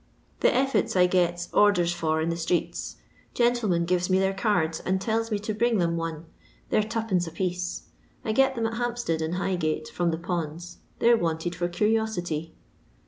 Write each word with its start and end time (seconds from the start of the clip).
"The 0.39 0.51
effets 0.51 0.95
I 0.95 1.05
gets 1.05 1.47
orders 1.53 1.93
for 1.93 2.21
in 2.21 2.29
the 2.29 2.35
streets. 2.35 2.95
Gen 3.35 3.53
tlemen 3.53 3.85
giTes 3.85 4.09
me 4.09 4.17
their 4.17 4.33
cards, 4.33 4.79
and 4.79 4.99
tells 4.99 5.29
me 5.29 5.37
to 5.37 5.53
bring 5.53 5.77
them 5.77 5.95
one; 5.95 6.25
they're 6.71 6.81
2d, 6.81 7.27
apiece. 7.27 7.83
I 8.25 8.31
get 8.31 8.55
them 8.55 8.65
at 8.65 8.77
Hampstead 8.77 9.21
and 9.21 9.35
Highgate, 9.35 9.89
from 9.89 10.09
the 10.09 10.17
ponds. 10.17 10.79
They 10.97 11.11
're 11.11 11.17
wanted 11.17 11.53
for 11.53 11.69
cur'osity. 11.69 12.53